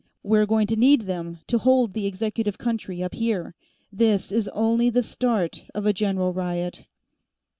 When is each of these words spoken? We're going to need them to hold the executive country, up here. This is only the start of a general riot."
We're 0.23 0.47
going 0.47 0.65
to 0.65 0.75
need 0.75 1.01
them 1.01 1.41
to 1.45 1.59
hold 1.59 1.93
the 1.93 2.07
executive 2.07 2.57
country, 2.57 3.03
up 3.03 3.13
here. 3.13 3.53
This 3.93 4.31
is 4.31 4.47
only 4.47 4.89
the 4.89 5.03
start 5.03 5.65
of 5.75 5.85
a 5.85 5.93
general 5.93 6.33
riot." 6.33 6.87